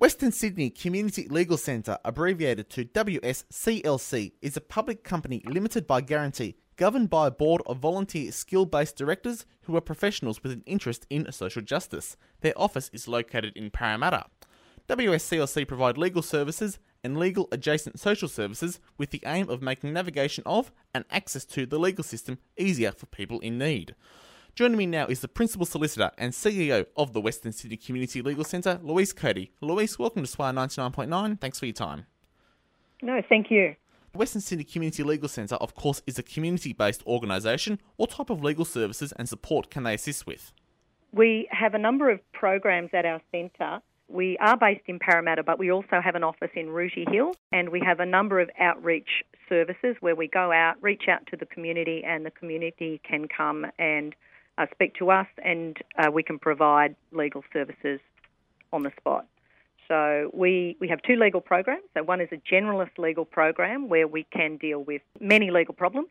Western 0.00 0.32
Sydney 0.32 0.70
Community 0.70 1.28
Legal 1.28 1.58
Centre, 1.58 1.98
abbreviated 2.06 2.70
to 2.70 2.86
WSCLC, 2.86 4.32
is 4.40 4.56
a 4.56 4.60
public 4.62 5.04
company 5.04 5.42
limited 5.44 5.86
by 5.86 6.00
guarantee, 6.00 6.56
governed 6.76 7.10
by 7.10 7.26
a 7.26 7.30
board 7.30 7.60
of 7.66 7.80
volunteer 7.80 8.32
skill 8.32 8.64
based 8.64 8.96
directors 8.96 9.44
who 9.64 9.76
are 9.76 9.82
professionals 9.82 10.42
with 10.42 10.52
an 10.52 10.62
interest 10.64 11.06
in 11.10 11.30
social 11.30 11.60
justice. 11.60 12.16
Their 12.40 12.54
office 12.56 12.88
is 12.94 13.08
located 13.08 13.54
in 13.54 13.70
Parramatta. 13.70 14.24
WSCLC 14.88 15.68
provide 15.68 15.98
legal 15.98 16.22
services 16.22 16.78
and 17.04 17.18
legal 17.18 17.46
adjacent 17.52 18.00
social 18.00 18.26
services 18.26 18.80
with 18.96 19.10
the 19.10 19.22
aim 19.26 19.50
of 19.50 19.60
making 19.60 19.92
navigation 19.92 20.42
of 20.46 20.72
and 20.94 21.04
access 21.10 21.44
to 21.44 21.66
the 21.66 21.78
legal 21.78 22.04
system 22.04 22.38
easier 22.56 22.92
for 22.92 23.04
people 23.04 23.38
in 23.40 23.58
need. 23.58 23.94
Joining 24.60 24.76
me 24.76 24.84
now 24.84 25.06
is 25.06 25.20
the 25.20 25.28
Principal 25.28 25.64
Solicitor 25.64 26.10
and 26.18 26.34
CEO 26.34 26.84
of 26.94 27.14
the 27.14 27.20
Western 27.22 27.50
Sydney 27.50 27.78
Community 27.78 28.20
Legal 28.20 28.44
Centre, 28.44 28.78
Louise 28.82 29.10
Cody. 29.10 29.52
Louise, 29.62 29.98
welcome 29.98 30.22
to 30.22 30.28
Swire 30.28 30.52
99.9. 30.52 31.40
Thanks 31.40 31.58
for 31.58 31.64
your 31.64 31.72
time. 31.72 32.04
No, 33.00 33.22
thank 33.26 33.50
you. 33.50 33.74
The 34.12 34.18
Western 34.18 34.42
Sydney 34.42 34.64
Community 34.64 35.02
Legal 35.02 35.30
Centre, 35.30 35.54
of 35.54 35.74
course, 35.74 36.02
is 36.06 36.18
a 36.18 36.22
community 36.22 36.74
based 36.74 37.02
organisation. 37.06 37.80
What 37.96 38.10
type 38.10 38.28
of 38.28 38.44
legal 38.44 38.66
services 38.66 39.14
and 39.16 39.26
support 39.26 39.70
can 39.70 39.84
they 39.84 39.94
assist 39.94 40.26
with? 40.26 40.52
We 41.10 41.48
have 41.50 41.72
a 41.72 41.78
number 41.78 42.10
of 42.10 42.20
programs 42.32 42.90
at 42.92 43.06
our 43.06 43.22
centre. 43.32 43.80
We 44.08 44.36
are 44.42 44.58
based 44.58 44.84
in 44.88 44.98
Parramatta, 44.98 45.42
but 45.42 45.58
we 45.58 45.72
also 45.72 46.02
have 46.04 46.16
an 46.16 46.22
office 46.22 46.50
in 46.54 46.68
Rooty 46.68 47.06
Hill, 47.10 47.32
and 47.50 47.70
we 47.70 47.80
have 47.80 47.98
a 47.98 48.04
number 48.04 48.40
of 48.40 48.50
outreach 48.60 49.08
services 49.48 49.96
where 50.00 50.14
we 50.14 50.28
go 50.28 50.52
out, 50.52 50.74
reach 50.82 51.04
out 51.08 51.26
to 51.28 51.38
the 51.38 51.46
community, 51.46 52.02
and 52.06 52.26
the 52.26 52.30
community 52.30 53.00
can 53.08 53.26
come 53.26 53.64
and 53.78 54.14
uh, 54.60 54.66
speak 54.72 54.94
to 54.96 55.10
us, 55.10 55.26
and 55.42 55.76
uh, 55.98 56.10
we 56.10 56.22
can 56.22 56.38
provide 56.38 56.94
legal 57.12 57.42
services 57.52 58.00
on 58.72 58.82
the 58.82 58.92
spot. 58.98 59.26
So 59.88 60.30
we, 60.32 60.76
we 60.80 60.88
have 60.88 61.00
two 61.02 61.16
legal 61.16 61.40
programs. 61.40 61.82
So 61.94 62.02
one 62.02 62.20
is 62.20 62.28
a 62.30 62.36
generalist 62.36 62.98
legal 62.98 63.24
program 63.24 63.88
where 63.88 64.06
we 64.06 64.26
can 64.32 64.56
deal 64.58 64.80
with 64.84 65.02
many 65.18 65.50
legal 65.50 65.74
problems, 65.74 66.08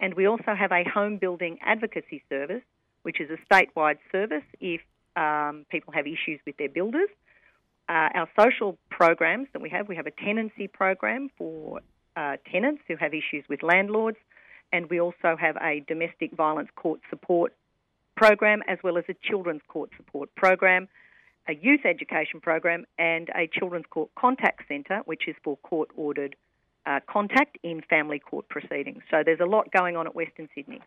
and 0.00 0.14
we 0.14 0.26
also 0.26 0.54
have 0.58 0.72
a 0.72 0.82
home 0.88 1.18
building 1.18 1.58
advocacy 1.62 2.22
service, 2.28 2.62
which 3.02 3.20
is 3.20 3.30
a 3.30 3.38
statewide 3.54 3.98
service 4.10 4.42
if 4.60 4.80
um, 5.16 5.64
people 5.70 5.92
have 5.94 6.06
issues 6.06 6.40
with 6.44 6.56
their 6.56 6.68
builders. 6.68 7.08
Uh, 7.88 8.08
our 8.14 8.28
social 8.38 8.76
programs 8.90 9.46
that 9.52 9.62
we 9.62 9.70
have, 9.70 9.88
we 9.88 9.94
have 9.94 10.06
a 10.06 10.10
tenancy 10.10 10.66
program 10.66 11.30
for 11.38 11.80
uh, 12.16 12.36
tenants 12.50 12.82
who 12.88 12.96
have 12.96 13.12
issues 13.14 13.44
with 13.48 13.62
landlords, 13.62 14.18
and 14.72 14.90
we 14.90 15.00
also 15.00 15.36
have 15.38 15.56
a 15.62 15.84
domestic 15.86 16.32
violence 16.32 16.68
court 16.74 17.00
support 17.08 17.52
program 18.16 18.62
as 18.68 18.78
well 18.82 18.98
as 18.98 19.04
a 19.08 19.14
children's 19.22 19.62
court 19.68 19.90
support 19.96 20.34
program, 20.34 20.88
a 21.48 21.54
youth 21.54 21.84
education 21.84 22.40
program, 22.40 22.84
and 22.98 23.28
a 23.34 23.46
children's 23.46 23.86
court 23.90 24.10
contact 24.16 24.66
centre, 24.68 25.00
which 25.04 25.28
is 25.28 25.34
for 25.42 25.56
court 25.58 25.90
ordered 25.96 26.36
uh, 26.86 27.00
contact 27.08 27.58
in 27.62 27.80
family 27.82 28.18
court 28.18 28.48
proceedings. 28.48 29.02
So 29.10 29.22
there's 29.24 29.40
a 29.40 29.46
lot 29.46 29.70
going 29.72 29.96
on 29.96 30.06
at 30.06 30.14
Western 30.14 30.48
Sydney. 30.54 30.80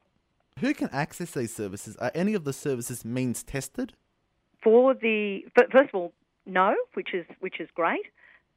Who 0.59 0.73
can 0.73 0.89
access 0.92 1.31
these 1.31 1.55
services? 1.55 1.95
Are 1.98 2.11
any 2.16 2.33
of 2.33 2.44
the 2.44 2.53
services 2.53 3.05
means 3.05 3.44
tested? 3.44 3.94
For 4.64 4.94
the 4.94 5.42
first 5.55 5.89
of 5.89 5.95
all, 5.95 6.14
no, 6.45 6.75
which 6.94 7.14
is 7.14 7.25
which 7.39 7.59
is 7.59 7.70
great. 7.75 8.05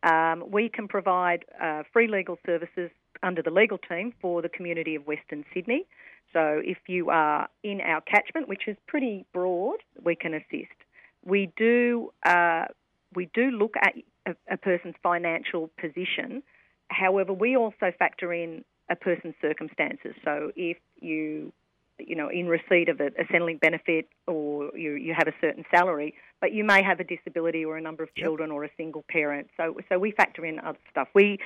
Um, 0.02 0.44
we 0.50 0.70
can 0.70 0.88
provide 0.88 1.44
uh, 1.60 1.82
free 1.92 2.08
legal 2.08 2.38
services 2.46 2.90
under 3.22 3.42
the 3.42 3.50
legal 3.50 3.76
team 3.76 4.14
for 4.20 4.40
the 4.40 4.48
community 4.48 4.94
of 4.94 5.06
Western 5.06 5.44
Sydney. 5.52 5.86
So 6.32 6.60
if 6.64 6.78
you 6.86 7.10
are 7.10 7.48
in 7.62 7.80
our 7.80 8.00
catchment, 8.02 8.48
which 8.48 8.68
is 8.68 8.76
pretty 8.86 9.24
broad, 9.32 9.78
we 10.04 10.14
can 10.14 10.34
assist. 10.34 10.76
We 11.24 11.52
do 11.56 12.12
uh, 12.24 12.66
we 13.14 13.28
do 13.34 13.50
look 13.50 13.74
at 13.82 13.94
a, 14.26 14.34
a, 14.50 14.56
person's 14.56 14.94
financial 15.02 15.70
position. 15.80 16.42
However, 16.88 17.32
we 17.32 17.56
also 17.56 17.92
factor 17.98 18.32
in 18.32 18.64
a 18.88 18.96
person's 18.96 19.34
circumstances. 19.42 20.14
So 20.24 20.52
if 20.56 20.78
you 21.00 21.52
you 21.98 22.16
know 22.16 22.28
in 22.28 22.46
receipt 22.46 22.88
of 22.88 23.00
a, 23.00 23.06
a 23.06 23.24
Centrelink 23.24 23.60
benefit 23.60 24.08
or 24.26 24.70
you 24.76 24.92
you 24.94 25.14
have 25.16 25.28
a 25.28 25.34
certain 25.40 25.64
salary, 25.70 26.14
but 26.40 26.52
you 26.52 26.64
may 26.64 26.82
have 26.82 27.00
a 27.00 27.04
disability 27.04 27.64
or 27.64 27.76
a 27.76 27.82
number 27.82 28.02
of 28.02 28.14
children 28.14 28.50
yep. 28.50 28.56
or 28.56 28.64
a 28.64 28.70
single 28.76 29.04
parent. 29.10 29.48
So 29.56 29.76
so 29.88 29.98
we 29.98 30.12
factor 30.12 30.46
in 30.46 30.60
other 30.60 30.78
stuff. 30.90 31.08
We 31.14 31.38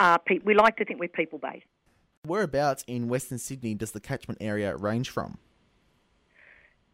are 0.00 0.20
we 0.44 0.54
like 0.54 0.76
to 0.76 0.84
think 0.84 1.00
we're 1.00 1.08
people 1.08 1.38
based. 1.38 1.66
Whereabouts 2.28 2.84
in 2.86 3.08
Western 3.08 3.38
Sydney 3.38 3.74
does 3.74 3.92
the 3.92 4.00
catchment 4.00 4.38
area 4.40 4.76
range 4.76 5.10
from? 5.10 5.38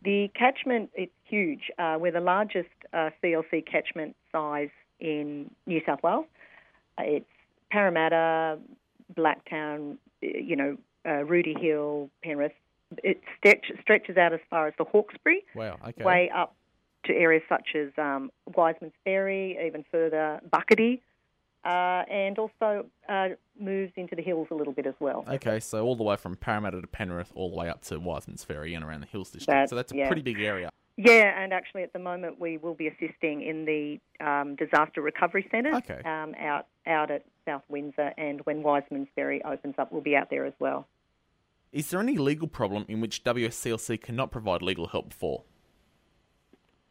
The 0.05 0.31
catchment 0.35 0.91
is 0.97 1.09
huge. 1.25 1.71
Uh, 1.79 1.97
we're 1.99 2.13
the 2.13 2.21
largest 2.21 2.69
uh, 2.93 3.11
CLC 3.23 3.67
catchment 3.67 4.15
size 4.31 4.71
in 5.01 5.51
New 5.67 5.81
South 5.85 6.03
Wales. 6.03 6.27
Uh, 6.99 7.03
it's 7.05 7.27
Parramatta, 7.71 8.59
Blacktown, 9.17 9.97
you 10.21 10.57
know, 10.57 10.77
uh, 11.07 11.25
Rooty 11.25 11.57
Hill, 11.59 12.11
Penrith. 12.23 12.53
It 13.03 13.21
stretch, 13.39 13.73
stretches 13.81 14.17
out 14.17 14.33
as 14.33 14.41
far 14.51 14.69
as 14.69 14.75
the 14.79 14.85
Hawkesbury. 14.85 15.45
Wow, 15.55 15.79
okay. 15.89 16.05
Way 16.05 16.31
up 16.35 16.55
to 17.07 17.13
areas 17.13 17.43
such 17.49 17.71
as 17.75 17.89
um, 17.99 18.31
Wiseman's 18.55 18.93
Ferry, 19.05 19.59
even 19.67 19.85
further, 19.91 20.41
Bucketty 20.49 21.01
uh, 21.65 22.05
and 22.11 22.39
also 22.39 22.87
uh, 23.09 23.29
moves 23.59 23.93
into 23.97 24.15
the 24.15 24.23
hills 24.23 24.49
a 24.51 24.55
little 24.55 24.73
bit 24.73 24.87
as 24.87 24.95
well. 25.01 25.25
Okay, 25.29 25.61
so 25.61 25.85
all 25.85 25.97
the 25.97 26.03
way 26.03 26.17
from 26.17 26.37
Parramatta 26.37 26.81
to 26.81 26.87
Penrith, 26.87 27.33
all 27.35 27.51
the 27.51 27.57
way 27.57 27.69
up 27.69 27.83
to 27.85 27.99
Wiseman's 27.99 28.45
Ferry 28.45 28.75
and 28.75 28.85
around 28.85 29.01
the 29.01 29.07
Hills 29.07 29.31
District. 29.31 29.55
That, 29.55 29.71
so 29.71 29.77
that's 29.77 29.93
a 29.93 29.97
yeah. 29.97 30.07
pretty 30.07 30.23
big 30.23 30.41
area. 30.41 30.71
Yeah, 30.97 31.43
and 31.43 31.53
actually 31.53 31.83
at 31.83 31.93
the 31.93 31.99
moment 31.99 32.39
we 32.39 32.57
will 32.57 32.75
be 32.75 32.87
assisting 32.87 33.43
in 33.43 33.65
the 33.65 33.99
um, 34.25 34.55
disaster 34.55 35.03
recovery 35.03 35.47
centre 35.51 35.75
okay. 35.77 36.01
um, 36.05 36.35
out 36.39 36.67
out 36.87 37.11
at 37.11 37.25
South 37.45 37.63
Windsor, 37.69 38.13
and 38.17 38.41
when 38.43 38.63
Wiseman's 38.63 39.09
Ferry 39.15 39.43
opens 39.45 39.75
up, 39.79 39.91
we'll 39.91 40.03
be 40.03 40.15
out 40.15 40.31
there 40.31 40.45
as 40.45 40.53
well. 40.61 40.87
Is 41.73 41.91
there 41.91 41.99
any 41.99 42.17
legal 42.17 42.47
problem 42.47 42.85
in 42.89 43.01
which 43.01 43.25
WSCLC 43.25 44.01
cannot 44.01 44.31
provide 44.31 44.63
legal 44.63 44.87
help 44.87 45.13
for? 45.13 45.43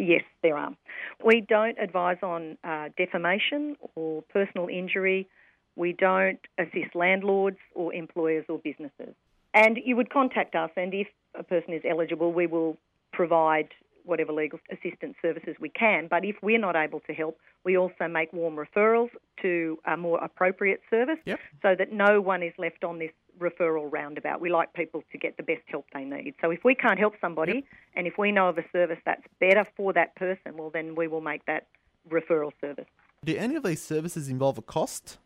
Yes, 0.03 0.24
there 0.41 0.58
are. 0.58 0.75
We 1.24 1.41
don't 1.41 1.78
advise 1.80 2.18
on 2.22 2.58
uh, 2.64 2.90
defamation 2.97 3.78
or 3.96 4.22
personal 4.24 4.68
injury. 4.68 5.28
We 5.75 5.94
don't 5.94 6.40
assist 6.59 6.94
landlords 6.94 7.58
or 7.74 7.94
employers 7.94 8.46
or 8.50 8.58
businesses. 8.58 9.16
And 9.53 9.80
you 9.84 9.96
would 9.96 10.09
contact 10.09 10.56
us, 10.56 10.72
and 10.75 10.94
if 10.94 11.08
a 11.40 11.44
person 11.44 11.74
is 11.74 11.84
eligible, 11.90 12.34
we 12.34 12.47
will 12.47 12.78
provide 13.13 13.69
whatever 14.06 14.31
legal 14.31 14.59
assistance 14.72 15.16
services 15.22 15.56
we 15.59 15.69
can. 15.69 16.08
But 16.09 16.25
if 16.25 16.36
we're 16.41 16.59
not 16.59 16.75
able 16.75 17.00
to 17.02 17.14
help, 17.14 17.38
we 17.64 17.78
also 17.78 18.08
make 18.08 18.31
warm 18.34 18.56
referrals 18.56 19.09
to 19.41 19.78
a 19.86 19.97
more 19.97 20.24
appropriate 20.24 20.81
service 20.90 21.19
yep. 21.25 21.40
so 21.62 21.75
that 21.78 21.91
no 21.91 22.22
one 22.22 22.44
is 22.44 22.53
left 22.58 22.84
on 22.84 23.00
this 23.00 23.12
referral 23.40 23.92
roundabout. 23.92 24.42
We 24.42 24.50
like 24.50 24.74
people 24.74 25.03
to 25.12 25.18
get 25.18 25.38
the 25.38 25.44
best 25.44 25.63
help 25.68 25.86
they 25.94 26.03
need. 26.03 26.36
So 26.42 26.52
if 26.52 26.63
we 26.63 26.75
can't 26.75 27.00
help 27.00 27.16
somebody 27.19 27.53
yep. 27.53 27.63
and 27.96 28.08
if 28.08 28.18
we 28.18 28.31
know 28.31 28.50
of 28.50 28.58
a 28.58 28.66
service 28.72 29.00
that's 29.06 29.24
better 29.40 29.66
for 29.75 29.94
that 29.94 30.16
person, 30.16 30.58
well, 30.58 30.69
then 30.69 30.96
we 30.96 31.08
will 31.08 31.22
make 31.22 31.46
that 31.46 31.68
referral 32.09 32.52
service. 32.62 32.86
Do 33.25 33.36
any 33.38 33.56
of 33.56 33.63
these 33.63 33.81
services 33.81 34.28
involve 34.28 34.58
a 34.58 34.62
cost? 34.62 35.18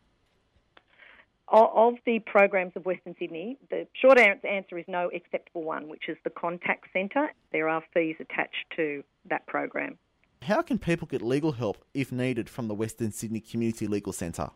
Of 1.50 1.94
the 2.04 2.18
programs 2.18 2.72
of 2.76 2.84
Western 2.84 3.14
Sydney, 3.18 3.56
the 3.70 3.86
short 3.94 4.18
answer 4.18 4.78
is 4.78 4.84
no, 4.86 5.08
except 5.12 5.48
for 5.52 5.62
one, 5.62 5.88
which 5.88 6.08
is 6.08 6.18
the 6.22 6.30
contact 6.30 6.86
centre. 6.92 7.28
There 7.52 7.68
are 7.68 7.82
fees 7.94 8.16
attached 8.20 8.66
to 8.76 9.02
that 9.30 9.46
program. 9.46 9.98
How 10.42 10.60
can 10.60 10.78
people 10.78 11.08
get 11.08 11.22
legal 11.22 11.52
help 11.52 11.84
if 11.94 12.12
needed 12.12 12.50
from 12.50 12.68
the 12.68 12.74
Western 12.74 13.12
Sydney 13.12 13.40
Community 13.40 13.86
Legal 13.86 14.12
Centre? 14.12 14.50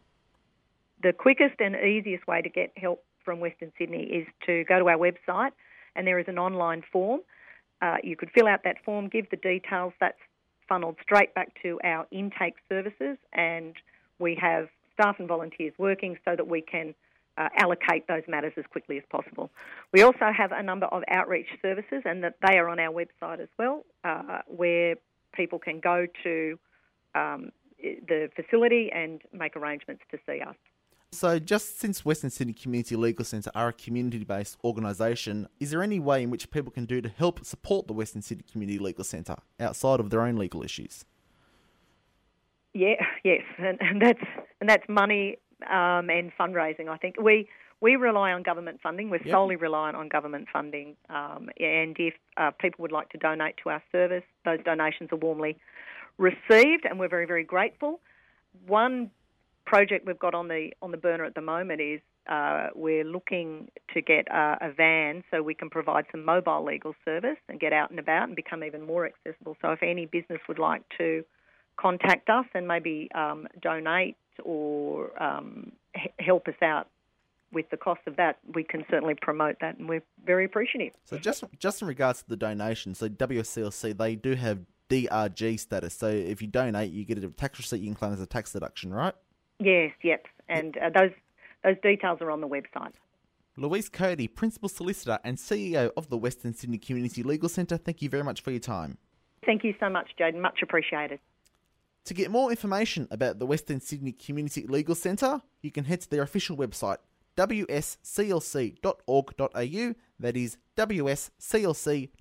The 1.03 1.13
quickest 1.13 1.61
and 1.61 1.75
easiest 1.75 2.27
way 2.27 2.43
to 2.43 2.49
get 2.49 2.73
help 2.77 3.03
from 3.25 3.41
Western 3.41 3.73
Sydney 3.79 4.03
is 4.05 4.27
to 4.47 4.65
go 4.65 4.79
to 4.79 4.89
our 4.89 4.99
website 4.99 5.53
and 5.97 6.07
there 6.07 6.19
is 6.19 6.27
an 6.29 6.39
online 6.39 6.83
form. 6.93 7.21
Uh, 7.81 7.97
you 8.03 8.17
could 8.17 8.31
fill 8.35 8.47
out 8.47 8.61
that 8.65 8.77
form, 8.85 9.09
give 9.09 9.29
the 9.31 9.37
details, 9.37 9.93
that's 10.01 10.19
funneled 10.69 10.97
straight 11.03 11.35
back 11.35 11.53
to 11.63 11.81
our 11.85 12.07
intake 12.11 12.55
services, 12.69 13.19
and 13.33 13.75
we 14.19 14.39
have 14.41 14.69
staff 15.03 15.17
and 15.19 15.29
volunteers 15.29 15.73
working 15.79 16.17
so 16.25 16.37
that 16.37 16.47
we 16.47 16.61
can 16.61 16.95
uh, 17.39 17.49
allocate 17.57 18.07
those 18.09 18.23
matters 18.29 18.53
as 18.57 18.65
quickly 18.71 18.99
as 18.99 19.05
possible. 19.11 19.51
We 19.93 20.03
also 20.03 20.31
have 20.37 20.53
a 20.53 20.63
number 20.63 20.87
of 20.87 21.03
outreach 21.09 21.49
services, 21.61 22.03
and 22.05 22.23
that 22.23 22.37
they 22.47 22.59
are 22.59 22.69
on 22.69 22.79
our 22.79 22.93
website 22.93 23.41
as 23.41 23.49
well, 23.59 23.85
uh, 24.05 24.41
where 24.47 24.97
people 25.35 25.59
can 25.59 25.81
go 25.81 26.07
to 26.23 26.59
um, 27.15 27.51
the 27.81 28.29
facility 28.37 28.91
and 28.95 29.23
make 29.33 29.57
arrangements 29.57 30.03
to 30.11 30.19
see 30.27 30.41
us. 30.41 30.57
So, 31.15 31.39
just 31.39 31.79
since 31.79 32.07
Western 32.07 32.31
Sydney 32.31 32.55
Community 32.55 32.97
Legal 32.97 33.25
Centre 33.25 33.51
are 33.55 33.69
a 33.69 33.73
community 33.73 34.25
based 34.25 34.57
organisation, 34.65 35.47
is 35.61 35.71
there 35.71 35.83
any 35.83 36.01
way 36.01 36.23
in 36.23 36.31
which 36.31 36.51
people 36.51 36.73
can 36.73 36.87
do 36.87 37.03
to 37.03 37.09
help 37.09 37.45
support 37.45 37.87
the 37.87 37.93
Western 37.93 38.23
Sydney 38.23 38.45
Community 38.51 38.79
Legal 38.79 39.05
Centre 39.05 39.37
outside 39.61 40.01
of 40.01 40.09
their 40.09 40.23
own 40.23 40.37
legal 40.37 40.63
issues? 40.63 41.05
Yeah, 42.75 42.95
yes, 43.25 43.43
and, 43.59 43.79
and 43.81 44.01
that's 44.01 44.25
and 44.61 44.69
that's 44.69 44.89
money 44.89 45.39
um, 45.71 46.11
and 46.11 46.33
fundraising. 46.39 46.89
I 46.89 46.97
think 46.97 47.21
we 47.21 47.49
we 47.81 47.97
rely 47.97 48.33
on 48.33 48.43
government 48.43 48.81
funding. 48.83 49.11
We're 49.11 49.23
yep. 49.25 49.33
solely 49.33 49.57
reliant 49.57 49.97
on 49.97 50.09
government 50.09 50.49
funding, 50.53 50.97
um, 51.11 51.51
and 51.59 51.97
if 51.99 52.15
uh, 52.37 52.51
people 52.53 52.83
would 52.83 52.93
like 52.93 53.09
to 53.11 53.19
donate 53.19 53.57
to 53.65 53.71
our 53.71 53.83
service, 53.93 54.25
those 54.45 54.61
donations 54.65 55.11
are 55.13 55.17
warmly 55.17 55.57
received, 56.19 56.85
and 56.89 56.99
we're 56.99 57.09
very 57.09 57.27
very 57.27 57.45
grateful. 57.45 58.01
one 58.67 59.11
project 59.65 60.07
we've 60.07 60.19
got 60.19 60.35
on 60.35 60.49
the 60.49 60.71
on 60.83 60.91
the 60.91 60.97
burner 60.97 61.25
at 61.25 61.35
the 61.35 61.41
moment 61.41 61.81
is 61.81 62.01
uh, 62.29 62.69
we're 62.75 63.05
looking 63.05 63.69
to 63.93 64.01
get 64.01 64.31
uh, 64.31 64.57
a 64.61 64.71
van 64.73 65.25
so 65.31 65.43
we 65.43 65.55
can 65.55 65.69
provide 65.69 66.05
some 66.11 66.25
mobile 66.25 66.65
legal 66.65 66.95
service 67.05 67.39
and 67.49 67.59
get 67.59 67.73
out 67.73 67.91
and 67.91 67.99
about 67.99 68.29
and 68.29 68.37
become 68.37 68.63
even 68.63 68.87
more 68.87 69.07
accessible. 69.07 69.57
So 69.61 69.71
if 69.71 69.83
any 69.83 70.07
business 70.07 70.41
would 70.49 70.59
like 70.59 70.83
to 70.99 71.25
contact 71.81 72.29
us 72.29 72.47
and 72.55 72.67
maybe 72.69 73.09
um, 73.15 73.47
donate 73.61 74.17
or 74.45 75.11
um, 75.23 75.73
h- 75.97 76.13
help 76.19 76.49
us 76.49 76.55
out 76.63 76.89
with 77.53 77.69
the 77.71 77.77
cost 77.77 78.01
of 78.07 78.17
that, 78.17 78.39
we 78.55 78.65
can 78.65 78.85
certainly 78.91 79.15
promote 79.15 79.57
that, 79.61 79.77
and 79.79 79.89
we're 79.89 80.03
very 80.25 80.45
appreciative. 80.45 80.95
So 81.05 81.19
just 81.19 81.45
just 81.59 81.83
in 81.83 81.89
regards 81.89 82.23
to 82.23 82.29
the 82.29 82.37
donation, 82.37 82.95
so 82.95 83.09
WSCLC 83.09 83.97
they 83.97 84.17
do 84.17 84.35
have 84.35 84.61
DRG 84.89 85.61
status. 85.61 85.95
So 85.95 86.09
if 86.09 86.41
you 86.41 86.49
donate, 86.49 86.93
you 86.93 87.05
get 87.05 87.23
a 87.23 87.29
tax 87.29 87.59
receipt 87.59 87.81
you 87.81 87.89
can 87.89 87.95
claim 87.95 88.13
as 88.13 88.21
a 88.21 88.27
tax 88.27 88.53
deduction, 88.53 88.93
right? 88.93 89.15
Yes, 89.61 89.93
yep, 90.03 90.27
and 90.49 90.77
uh, 90.79 90.91
those 90.91 91.13
those 91.63 91.77
details 91.83 92.19
are 92.21 92.31
on 92.31 92.41
the 92.41 92.49
website. 92.49 92.93
Louise 93.57 93.91
Cody, 93.91 94.29
Principal 94.29 94.69
Solicitor 94.71 95.19
and 95.25 95.37
CEO 95.37 95.91
of 95.95 96.09
the 96.09 96.17
Western 96.17 96.55
Sydney 96.55 96.79
Community 96.79 97.23
Legal 97.23 97.51
Centre, 97.51 97.77
thank 97.77 98.01
you 98.01 98.09
very 98.09 98.25
much 98.25 98.41
for 98.41 98.51
your 98.51 98.61
time. 98.61 98.97
Thank 99.45 99.63
you 99.63 99.75
so 99.79 99.91
much, 99.91 100.09
Jaden. 100.19 100.41
Much 100.41 100.61
appreciated. 100.63 101.21
To 102.07 102.15
get 102.15 102.31
more 102.31 102.51
information 102.51 103.07
about 103.11 103.39
the 103.39 103.47
Western 103.47 103.81
Sydney 103.81 104.13
Community 104.13 104.67
Legal 104.67 104.95
Centre, 104.95 105.41
you 105.61 105.71
can 105.71 105.85
head 105.85 106.01
to 106.01 106.11
their 106.11 106.23
official 106.23 106.57
website, 106.57 106.97
wsclc.org.au. 107.37 107.95
That 110.19 110.37
is 110.37 110.57
wsclc.org.au. 110.77 112.19